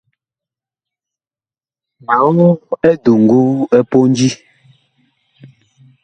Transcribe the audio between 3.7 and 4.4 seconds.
ɛ pondi.